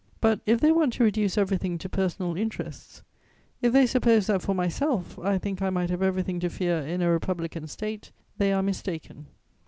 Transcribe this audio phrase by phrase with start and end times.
[0.19, 3.03] "But, if they want to reduce everything to personal interests,
[3.61, 7.03] if they suppose that, for myself, I think I might have everything to fear in
[7.03, 9.27] a Republican State, they are mistaken.